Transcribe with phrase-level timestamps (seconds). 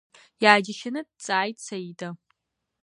[0.43, 2.09] Иааџьашьаны дҵааит Саида.